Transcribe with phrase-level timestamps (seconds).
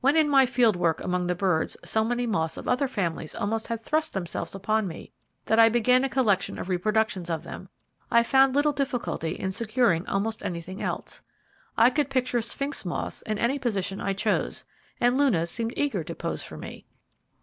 [0.03, 3.67] When in my field work among the birds, so many moths of other families almost
[3.67, 5.11] had thrust themselves upon me
[5.45, 7.69] that I began a collection of reproductions of them,
[8.09, 11.21] I found little difficulty in securing almost anything else.
[11.77, 14.65] I could picture Sphinx Moths in any position I chose,
[14.99, 16.87] and Lunas seemed eager to pose for me.